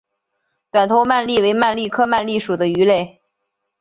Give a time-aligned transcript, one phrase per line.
[0.71, 3.21] 短头鳗鲡为鳗鲡科鳗鲡属的鱼类。